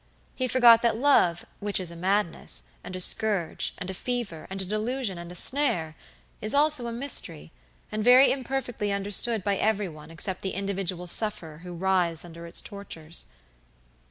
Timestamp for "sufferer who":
11.05-11.73